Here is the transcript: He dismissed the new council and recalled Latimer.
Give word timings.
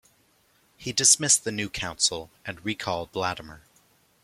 He 0.77 0.93
dismissed 0.93 1.43
the 1.43 1.51
new 1.51 1.69
council 1.69 2.31
and 2.43 2.65
recalled 2.65 3.15
Latimer. 3.15 3.67